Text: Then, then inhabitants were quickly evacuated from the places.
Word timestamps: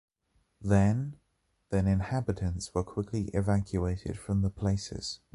Then, 0.61 1.17
then 1.69 1.85
inhabitants 1.85 2.73
were 2.73 2.83
quickly 2.83 3.29
evacuated 3.35 4.17
from 4.17 4.41
the 4.41 4.49
places. 4.49 5.19